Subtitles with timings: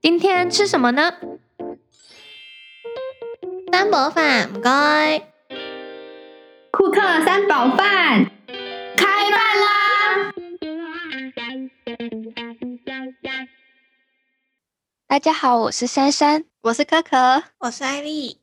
[0.00, 1.12] 今天吃什么呢？
[3.72, 5.18] 三宝饭，唔该。
[6.70, 8.30] 库克三宝饭，
[8.96, 10.32] 开饭啦！
[15.08, 18.40] 大家好，我是珊珊，我是可可，我是艾丽。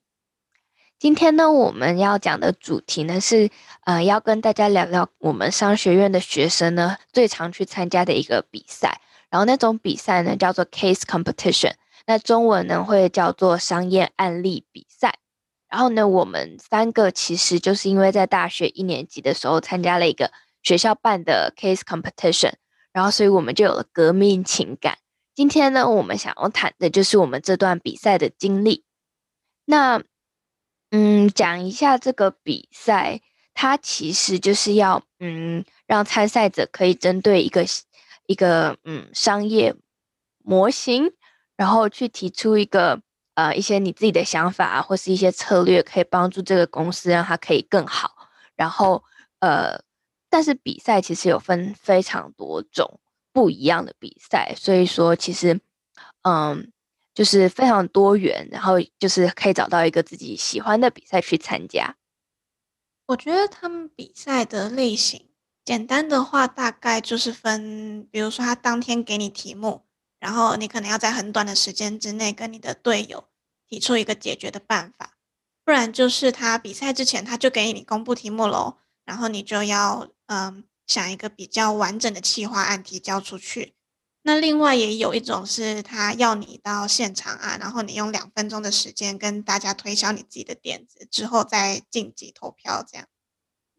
[0.99, 3.49] 今天呢，我们要讲的主题呢是，
[3.85, 8.99] 呃，要跟大家聊聊我们商学院的学生呢最常去参加的一个比赛。
[9.29, 11.73] 然后那种比赛呢叫做 case competition，
[12.05, 15.19] 那中文呢会叫做商业案例比赛。
[15.67, 20.31] 然后呢，我们三个其实就是因为在大学一年级的时候参加了一个
[20.63, 22.53] 学校办的 case competition，
[22.93, 24.97] 然后所以我们就有了革命情感。
[25.33, 28.85] 今天呢，我们想要谈的就是我们这段比赛的经历。
[29.65, 30.01] 那，
[30.91, 33.19] 嗯，讲一下这个比赛，
[33.53, 37.65] 它其实就是要，嗯，让参赛者可以针对一个
[38.27, 39.75] 一个，嗯，商业
[40.43, 41.13] 模型，
[41.55, 43.01] 然后去提出一个，
[43.33, 48.29] 呃，一些你自己的想法或是一些策略，可以帮助这个公司让它可以更好。
[48.55, 49.03] 然后，
[49.39, 49.81] 呃，
[50.29, 52.99] 但是比赛其实有分非常多种。
[53.33, 55.59] 不一样的比赛，所以说其实，
[56.21, 56.71] 嗯，
[57.13, 61.97] 就是非常多元，然后就是可以找到一个自己喜欢的比赛去参加。
[63.07, 65.27] 我觉得他们比赛的类型，
[65.65, 69.83] 简单的话大概就是分，比如说他当天给你题目，
[70.19, 73.27] 然后你可能要在很短的时间之内跟你的队友
[73.67, 75.17] 提出一个解决的办法，
[75.65, 80.63] 不然就是他比赛之前他就给你公布题目喽，然后你就要嗯。
[80.87, 83.73] 想一个比较完整的企划案提交出去。
[84.21, 93.07] 那另外也有一种是他要你到现场啊，然后你用两分钟的时间跟大家推销你自己的点子，之后再晋级投票这样。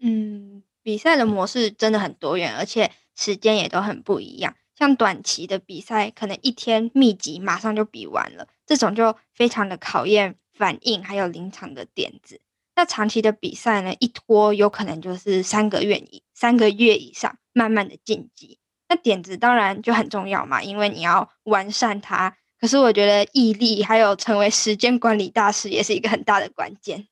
[0.00, 4.54] 嗯，比赛的模式真的很多元，而且时间也都很不一样。
[4.78, 12.40] 像短期的比赛，可能一天密集马上就比完了，这种就非常的考验反应还有临场的点子。
[12.76, 13.96] 那长期的比赛呢？
[13.98, 18.60] 一拖有可能就是三个月以三个月以上，慢慢的晋级。
[18.88, 22.36] 那点子当然就很重要嘛，因为你要完善它。
[22.60, 27.08] 可是我觉得毅力还有成为时间管理大师也是一个很大的关键。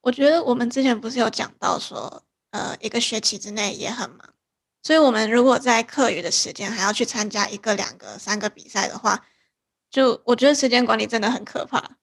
[0.00, 4.34] 我觉得我们之前不是有讲到说，呃，一个学期之内也很忙，
[4.82, 9.26] 所以我们如果在课余的时间还要去参加一个、两个、三个比赛的话，
[9.90, 11.96] 就我觉得时间管理真的很可怕。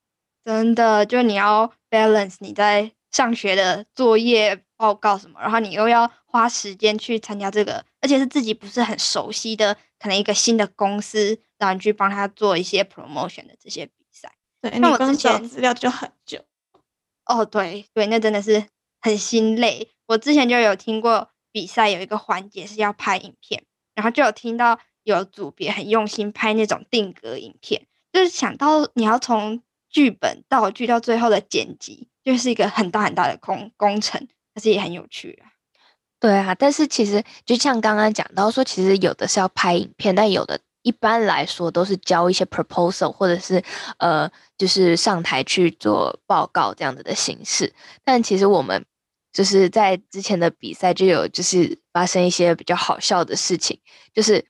[0.44, 14.32] 真的，就你要 balance 你在上学的作业报告什么，然后你又要花时间去参加这个，而且是自己不是很熟悉的，可能一个新的公司，然后你去帮他做一些 promotion 的这些比赛。
[14.62, 16.40] 对，那我之前资料就很久。
[17.26, 18.68] 哦，对对，那真的是
[19.02, 19.95] 很心累。
[20.08, 29.62] 我之前就有听过比赛有一个环节是要拍影片，然后就有听到有组别很用心拍那种定格影片，就是想到你要从。
[29.88, 35.48] 剧本道具到最后的剪辑，就是一个很大很大的工工程，但是也很有趣啊。
[36.20, 43.64] 对啊，但是其实就像刚刚讲到说，其实有的是要拍影片，但有的一般来说都是交一些 proposal 或者是
[44.00, 47.74] 呃，就是上台去做报告这样子的形式。
[48.04, 48.86] 但其实我们
[49.36, 53.80] 就是在之前的比赛就有就是发生一些比较好笑的事情，
[54.12, 54.44] 就是。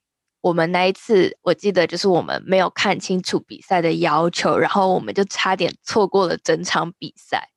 [0.46, 7.50] 我们那一次，我记得就是我们没有看清楚比赛的要求，然后我们就差点错过了整场比赛。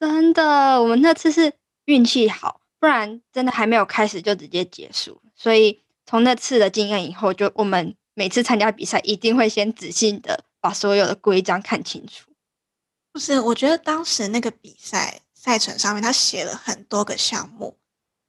[0.00, 1.52] 真的，我们那次是
[1.84, 5.22] 运气好，不然真的还没有开始就直接结束。
[5.36, 12.32] 所以从那次的经验以后，就我们每次参加比赛一定会先仔细的把所有的规章看清楚。
[13.12, 17.76] 不是，我觉得当时那个比赛赛程上面他写了很多个项目，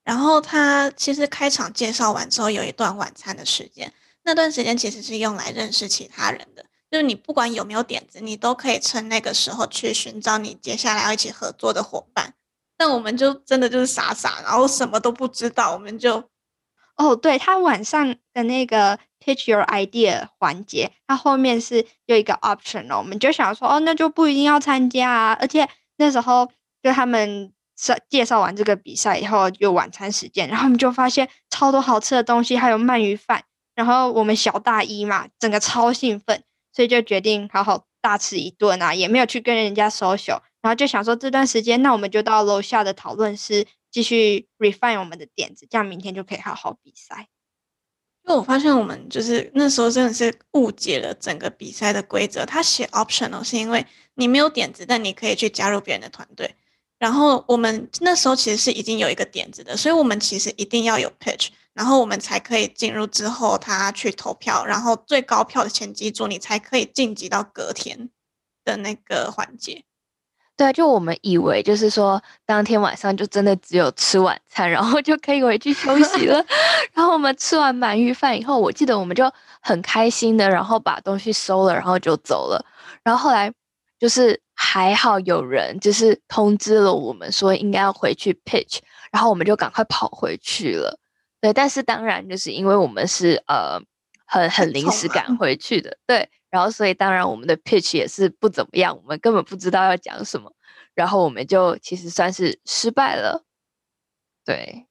[0.04, 3.94] 然后他其实开场介绍完之后有一段晚餐的时间。
[4.24, 12.34] 那段时间其实是用来认识其他人的，就是你不管有没有点子，你都可以趁那个时候去寻找你接下来要一起合作的伙伴。
[12.76, 16.24] 但我们就真的就是傻傻，然后什么都不知道，我们就
[16.96, 25.38] 哦，对他晚上的那个 pitch your idea 环节，他后面是有一个 option 哦，我们就想说哦，那就不一定要参加啊。
[25.40, 26.50] 而且那时候
[26.84, 33.46] 就他们介介绍完这个比赛以后，就晚餐时间，然后我们就发现超多好吃的东西，还有鳗鱼饭。
[33.74, 47.30] 然后我们小大一嘛，整个超兴奋，所以就决定好好大吃一顿啊，也没有去跟人家 social，然后就想说这段时间，那我们就到楼下的讨论室继续 refine 我们的点子，这样明天就可以好好比赛。
[48.26, 52.46] 因为我发现我们就是那时候真的是误解了整个比赛的规则。
[52.46, 56.56] 他写 optional 是因为你没有点子，但你可以去加入别人的团队。
[57.04, 61.50] 然后我们那时候其实是已经有一个点子的，所以我们其实一定要有 pitch。
[61.74, 68.10] 然后我们才可以进入之后他去投票，然后最高票的前几组你才可以晋级到隔天
[68.64, 69.84] 的那个环节。
[70.56, 76.46] 对，就我们以为就是说当天晚上就真的只有吃晚餐，然后就可以回去休息了。
[76.96, 79.30] 然后我们吃完鳗鱼饭以后，我记得我们就
[79.60, 82.66] 很开心的，然后把东西收了，然后就走了。
[83.04, 83.52] 然后后来
[84.00, 88.80] 就是还好有人就是通知了我们说应该要回去 pitch，
[89.12, 90.98] 然后我们就赶快跑回去了。
[91.42, 93.78] 对，但是当然就是因为我们是呃
[94.26, 100.52] 很很临时赶回去的，对，然后所以当然我们的 pitch 也是不怎么样，我们根本不知道要讲什么，
[100.96, 103.44] 然后我们就其实算是失败了，
[104.46, 104.88] 对，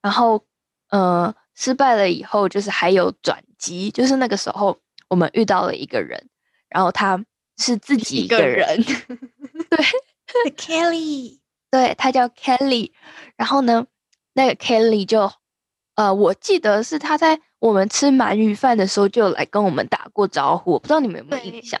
[0.00, 0.42] 然后
[0.88, 6.30] 呃失败了以后就是还有转机，就是那个时候我们遇到了一个人，
[6.70, 7.22] 然后他
[7.58, 8.82] 是自己一个人，
[10.26, 11.38] 对，Kelly，
[11.70, 12.92] 对他叫 Kelly，
[13.36, 13.86] 然后呢
[14.32, 15.30] 那个 Kelly 就。
[15.94, 21.80] 呃，我记得是他在我们吃鳗鱼饭的时候就来跟我们打过招呼，我不知道你们有没有印象？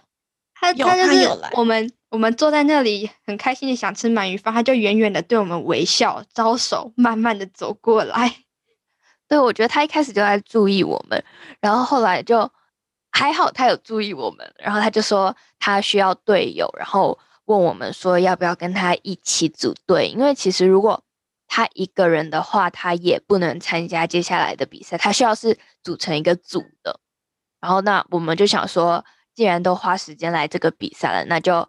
[0.52, 8.34] 他他就是我们我们坐在那里很开心的想吃鳗鱼饭，他就远远的对我们微笑招手，慢慢的走过来。
[9.28, 11.24] 对，我觉得他一开始就在注意我们，
[11.60, 12.50] 然后后来就
[13.10, 21.02] 还好他有注意我们，然后他就说他需要队友，然后问我们说要不要跟他一起组队，因为其实如果
[21.46, 27.00] 他一个人的话，他也不能参加接下来的比赛，他需要是组成一个组的。
[27.60, 31.68] 然后那我们就想说，既然都花时间来这个比赛了，那就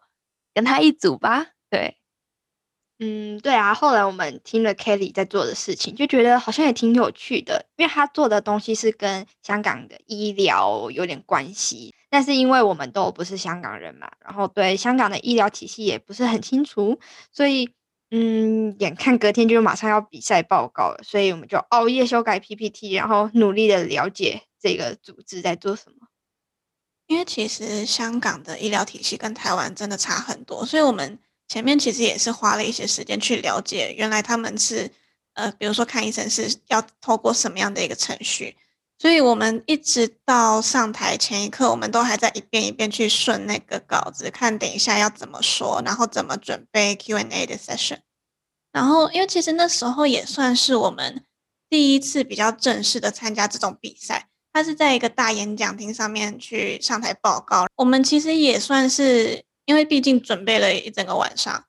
[0.54, 1.48] 跟他一组吧。
[1.70, 1.99] 对，
[3.00, 3.74] 嗯，对啊。
[3.74, 11.94] 后来我们听了 Kelly 在做的事情，就觉得好像也挺有趣的，因为他做的东西是跟香港的医疗有点关系。
[12.10, 17.00] 但是因为我们都不是香港人嘛，然后对香港的医疗体系也不是很清楚，
[17.32, 17.70] 所以。
[18.12, 26.08] 嗯，眼看隔天就马上要比赛报告了，所以我们就熬夜修改 PPT，然后努力的了解这个组织在做什么。
[27.06, 31.20] 因为其实香港的医疗体系跟台湾真的差很多，所以我们
[31.50, 34.90] 前面其实也是花了一些时间去了解，原来他们是
[35.34, 38.56] 呃，比如说看医生是要透过什么样的一个程序，
[38.98, 48.00] 所以我们一直到上台前一刻，我们都还在一遍一遍去顺那个稿子，看等一下要怎么说，然后怎么准备 Q&A 的 session。
[48.72, 51.24] 然后，因为其实那时候也算是我们
[51.68, 57.66] 第一次比较正式的参加这种比赛，他是在一个大演讲厅上面去上台报告。
[57.78, 61.64] 我们其实也算是，因为毕竟准备了一整个晚上，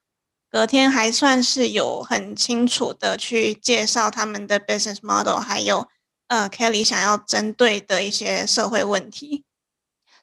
[0.49, 5.87] 隔天还算是有很清楚的去介绍他们的 business model，还有
[6.27, 9.43] 呃 Kelly 想要针对的一些社会问题。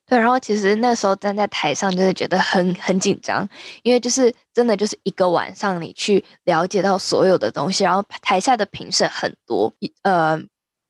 [0.06, 3.48] 对，然后其实那时候站在台上，就是觉得很很紧张，
[3.84, 9.72] 因为就是真的就是一个晚上，你去了解到所有的东西，然后台下的评审很多，
[10.02, 10.36] 呃，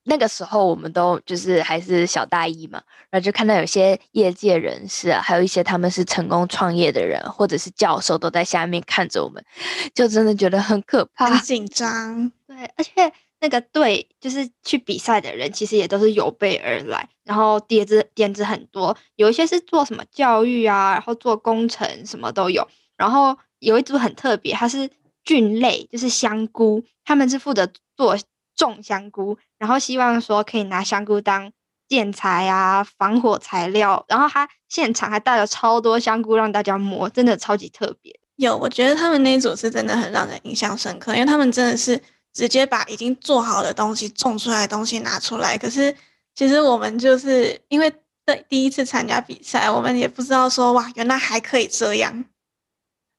[0.08, 9.44] 那个时候我们都就是还是小大一嘛，然后就看到有些业界人士啊，还有一些他们是成功创业的人，或者是教授都在下面看着我们，
[9.94, 12.32] 就真的觉得很可怕，很紧张。
[12.46, 13.12] 对，而且。
[13.40, 22.66] 那个队就是去比赛的人，其实也都是有备而来，然后点子点子很多，有一些是做什么教育啊，然后做工程什么都有。
[22.96, 24.90] 然后有一组很特别，它是
[25.22, 28.18] 菌类，就是香菇，他们是负责做
[28.58, 31.50] 种香菇，然后希望说可以拿香菇当
[31.88, 34.04] 建材啊、防火材料。
[34.08, 38.14] 然后他现场还带了超多香菇让大家摸，真的超级特别。
[38.36, 41.98] 有，我觉得他们那一组是真的很让人印象深刻，因为他们真的是。
[42.34, 45.58] 直接把已经做好的东西、种出来的东西拿出来。
[45.58, 45.92] 可是，
[46.36, 47.92] 其实我们就是因为
[48.24, 52.24] 对第一次参加比赛，我们也不知道说哇，原来还可以这样。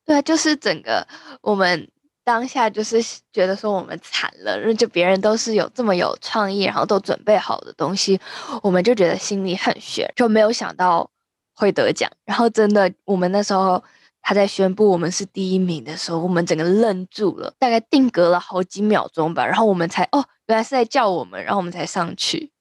[0.06, 1.06] 对，就是整个
[1.42, 1.90] 我们
[2.30, 3.02] 当下就是
[3.34, 8.20] 觉得说我们惨了，就别人都是有这么有创意，然后都准备好的东西，
[8.62, 11.10] 我们就觉得心里很悬，就没有想到
[11.56, 12.08] 会得奖。
[12.26, 13.84] 然后真的，我们那时候。
[14.22, 22.52] 他在宣布我们是第一名的时候，我们整个愣住了，大概定格了好几秒钟吧，然后我们才哦，原来是在叫我们，然后我们才上去，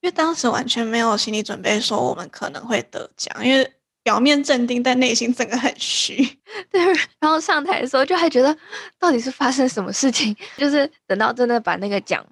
[0.00, 6.16] 因为当时完全没有心理准备说我们可能会得奖，因为表面镇定，但内心整个很虚。
[6.70, 6.82] 对，
[7.20, 8.56] 然后上台的时候就还觉得
[8.98, 12.24] 到底是发生什么事情， 就是等到真的把那个奖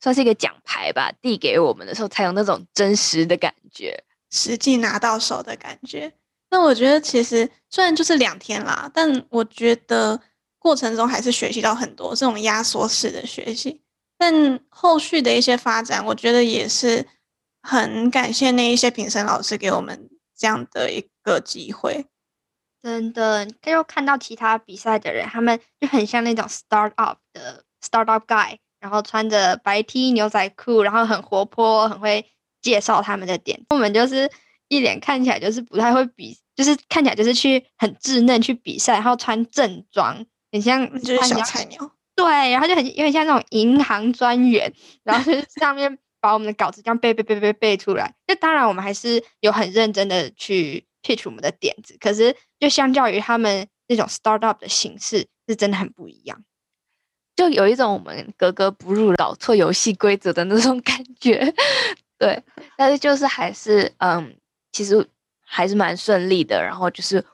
[0.00, 6.12] 算是一个奖牌吧递给我们的时候，才有那种真实的感觉，实际拿到手的感觉。
[6.50, 10.18] 那我觉得其实虽然就是两天啦，但我觉得
[10.58, 13.82] 过程中还是学习到很多这种压缩式的学习。
[14.16, 17.06] 但后续的一些发展，我觉得也是
[17.62, 20.07] 很感谢那一些评审老师给我们
[20.38, 22.06] 这样的一个机会。
[22.80, 32.24] 真的，就看到其他比赛的人，他们就很像那种 start up 的 start up guy，然后穿着白 T 牛仔裤，然后很活泼，很会
[32.62, 33.60] 介绍他们的点。
[33.70, 34.30] 我们就是
[34.68, 41.90] 一脸看起来就是不太会比，就是看起来就是去很稚嫩去比赛，然后穿正装，很像就是小菜鸟。
[42.14, 48.14] 对，然后就很有点像那种银行专员，然后就是上面把我们的稿子这样背背背背背出来。
[48.26, 56.42] 就当然我们还是有很认真的去 pitch 我们的点子，可是就相较于他们那种 startup 的形式，是真的很不一样。
[57.36, 61.54] 就有一种我们格格不入、搞错游戏规则的那种感觉。
[62.18, 62.42] 对，
[62.76, 64.36] 但是就是还是嗯，
[64.72, 65.08] 其实
[65.40, 66.62] 还是蛮顺利的。
[66.62, 67.24] 然后就是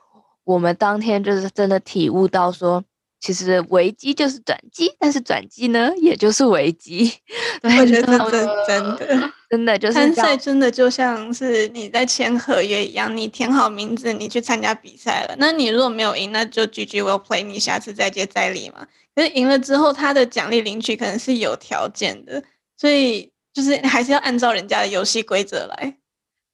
[0.43, 2.83] 我们当天就是真的体悟到说。
[3.25, 7.11] 其实危机就是转机，但是转机呢，也就是危机。
[7.63, 15.35] 我觉得这真的，真的就是参赛，真的就像是你在签合约一样，你填好名字，你去参加比赛了。
[15.39, 18.85] 那你如果没有赢，那就 GG will play，你下次再接再厉嘛。
[19.15, 22.43] 可是赢了之后，他的奖励领取可能是有条件的，
[22.77, 25.97] 所以就是还是要按照人家的游戏规则来。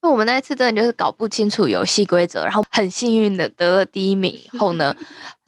[0.01, 4.96] 那我们那一次真的就是搞不清楚游戏规则，然后很幸运的得了第一名以后呢。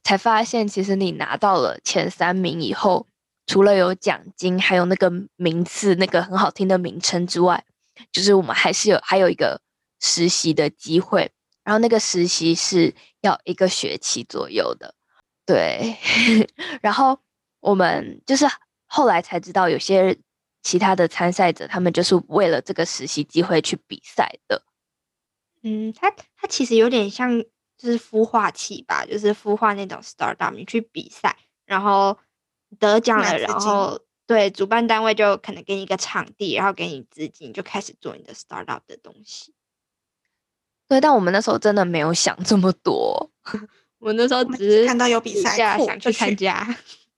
[0.04, 3.08] 才发现，其实你拿到了前三名以后，
[3.48, 7.64] 除了有奖金，还有那个名次，那个很好听的名称之外，
[8.12, 9.62] 就是我们还是有还有一个
[10.02, 11.32] 实习的机会。
[11.64, 14.94] 然后那个实习是要一个学期左右的，
[15.46, 15.96] 对。
[16.84, 17.18] 然后
[17.62, 18.46] 我们就是
[18.86, 20.18] 后来才知道，有些
[20.62, 24.64] 其他的参赛者，他们就是为了这个实习机会去比赛的。
[25.62, 27.46] 嗯，他他其实有点像。
[27.84, 31.36] 就是孵化器吧，就是孵化那种 startup，你去比赛，
[31.66, 32.18] 然后
[32.80, 39.54] 得奖了，然后对主办单位就可能给你一个场地，然后给你资金，就开始做你的 startup 的东西。
[40.88, 43.30] 对，但我们那时候真的没有想这么多，
[44.00, 46.66] 我那时候只是看到有比赛，想去参加。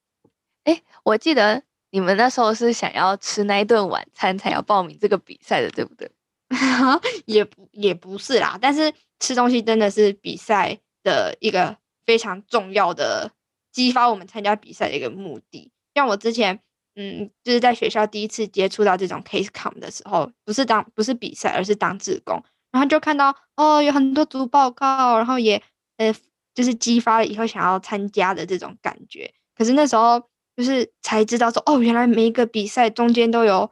[0.65, 6.09] 哎，我记得你们那时候是想要吃那一顿晚餐才要报名这个比赛的，对不对？
[7.25, 11.75] 也不也不是啦，但是吃东西真的是比赛的一个
[12.05, 13.31] 非常重要的
[13.71, 15.71] 激发我们参加比赛的一个目的。
[15.95, 16.59] 像我之前，
[16.95, 25.61] 嗯，就是在学校第一次接触到这种 case com 的时候，不是当不是比赛，而是当志工，然后就看到哦，有很多组报告，然后也
[25.97, 26.13] 呃，
[26.53, 29.33] 就是激发了以后想要参加的这种感觉。
[29.57, 30.21] 可是那时候
[30.55, 33.71] 就是才知道说，哦，原来每一个比赛中间都有。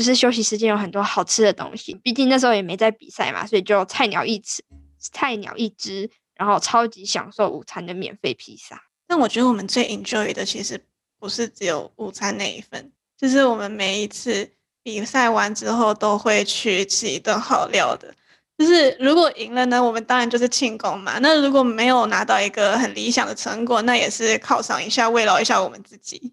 [0.00, 4.64] 就是休息时间有很多好吃的东西，毕竟那时候也没在比赛嘛，所以就菜鸟一只，
[4.98, 8.82] 菜鸟一只，然后超级享受午餐的免费披萨。
[9.06, 10.82] 但我觉得我们最 enjoy 的其实
[11.18, 14.50] 不是只有午餐那一份，就是我们每一次
[14.82, 18.14] 比赛完之后都会去吃一顿好料的。
[18.56, 21.18] 就是如果赢了呢，我们当然就是庆功嘛。
[21.18, 26.32] 那如果没有拿到一个很理想的成果，那也是犒赏一下、慰劳一下我们自己。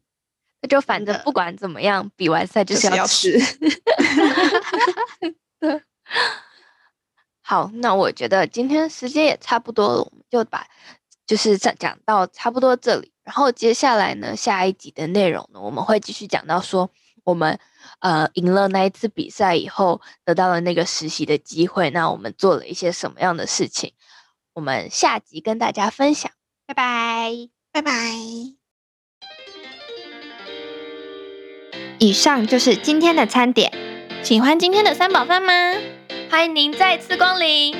[0.67, 3.39] 那就反正不管怎么样，比完赛就是要吃。
[7.41, 10.67] 好，那我觉得今天时间也差不多了，我们就把
[11.25, 13.13] 就是讲讲到差不多这里。
[13.23, 16.91] 然后接下来呢，下一集的内容呢，我们会继续讲到说
[17.23, 17.57] 我们
[17.99, 23.93] 呃赢了那一次比赛以后，得到了那个实习的机会，那我们做了一些什么样的事情？
[24.51, 26.29] 我们下集跟大家分享。
[26.65, 27.31] 拜拜，
[27.71, 28.66] 拜拜。
[31.99, 33.71] 以上就是今天的餐点。
[34.21, 35.51] 喜欢今天的三宝饭吗？
[36.29, 37.75] 欢迎您再次光临。